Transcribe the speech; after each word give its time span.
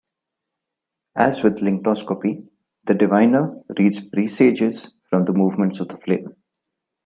As 1.15 1.43
with 1.43 1.59
Lychnoscopy, 1.61 2.47
the 2.85 2.95
diviner 2.95 3.61
reads 3.77 3.99
presages 4.03 4.91
from 5.11 5.25
the 5.25 5.31
movements 5.33 5.79
of 5.79 5.89
the 5.89 5.97
flame. 5.99 6.33